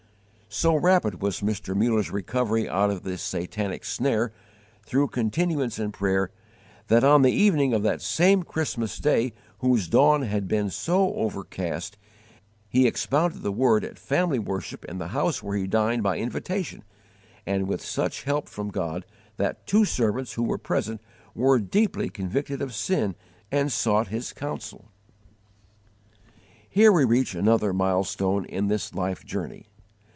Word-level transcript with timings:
So 0.53 0.75
rapid 0.75 1.21
was 1.21 1.39
Mr. 1.39 1.73
Muller's 1.77 2.11
recovery 2.11 2.67
out 2.67 2.89
of 2.89 3.03
this 3.03 3.21
Satanic 3.21 3.85
snare, 3.85 4.33
through 4.85 5.07
continuance 5.07 5.79
in 5.79 5.93
prayer, 5.93 6.29
that, 6.87 7.05
on 7.05 7.21
the 7.21 7.31
evening 7.31 7.73
of 7.73 7.83
that 7.83 8.01
same 8.01 8.43
Christmas 8.43 8.97
day 8.97 9.31
whose 9.59 9.87
dawn 9.87 10.23
had 10.23 10.49
been 10.49 10.69
so 10.69 11.13
overcast, 11.13 11.97
he 12.67 12.85
expounded 12.85 13.43
the 13.43 13.51
Word 13.53 13.85
at 13.85 13.97
family 13.97 14.39
worship 14.39 14.83
in 14.83 14.97
the 14.97 15.07
house 15.15 15.41
where 15.41 15.55
he 15.55 15.67
dined 15.67 16.03
by 16.03 16.17
invitation, 16.17 16.83
and 17.45 17.69
with 17.69 17.79
such 17.81 18.23
help 18.23 18.49
from 18.49 18.67
God 18.71 19.05
that 19.37 19.65
two 19.65 19.85
servants 19.85 20.33
who 20.33 20.43
were 20.43 20.57
present 20.57 20.99
were 21.33 21.59
deeply 21.59 22.09
convicted 22.09 22.61
of 22.61 22.73
sin 22.75 23.15
and 23.53 23.71
sought 23.71 24.09
his 24.09 24.33
counsel. 24.33 24.91
Here 26.69 26.91
we 26.91 27.05
reach 27.05 27.35
another 27.35 27.71
mile 27.71 28.03
stone 28.03 28.43
in 28.43 28.67
this 28.67 28.93
life 28.93 29.23
journey. 29.23 29.67